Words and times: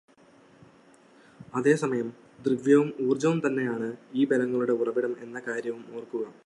അതേസമയം 1.55 2.13
ദ്രവ്യവും 2.41 2.93
ഊർജവും 3.01 3.39
തന്നെയാണ് 3.39 3.95
ഈ 4.15 4.25
ബലങ്ങളുടെ 4.25 4.71
ഉറവിടം 4.71 5.15
എന്ന 5.21 5.39
കാര്യവും 5.39 5.85
ഓർകുക. 5.95 6.33